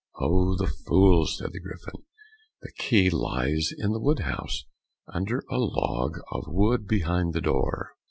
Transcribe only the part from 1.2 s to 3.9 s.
said the Griffin; "the key lies